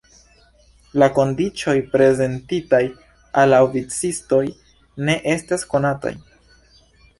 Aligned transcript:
La 1.01 1.09
kondiĉoj 1.17 1.75
prezentitaj 1.91 2.81
al 3.43 3.53
la 3.55 3.61
oficistoj 3.67 4.43
ne 5.05 5.21
estas 5.37 5.71
konataj. 5.77 6.17